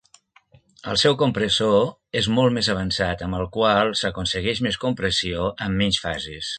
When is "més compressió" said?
4.69-5.49